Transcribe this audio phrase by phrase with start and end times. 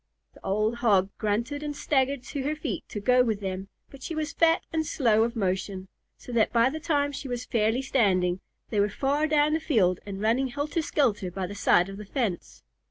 [0.33, 4.15] The old Hog grunted and staggered to her feet to go with them, but she
[4.15, 8.39] was fat and slow of motion, so that by the time she was fairly standing,
[8.71, 12.05] they were far down the field and running helter skelter by the side of the
[12.05, 12.63] fence.